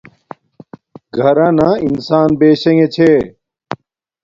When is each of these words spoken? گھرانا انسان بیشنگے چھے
گھرانا 1.17 1.69
انسان 1.87 2.29
بیشنگے 2.39 2.87
چھے 2.93 3.11